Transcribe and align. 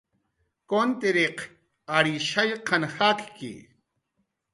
Kuntiriq 0.69 1.39
ary 1.97 2.15
shallqan 2.29 2.83
jakki 2.95 3.53